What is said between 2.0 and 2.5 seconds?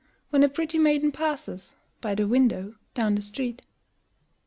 By the